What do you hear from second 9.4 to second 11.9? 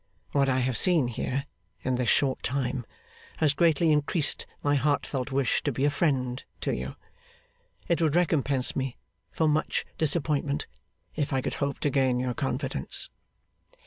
much disappointment if I could hope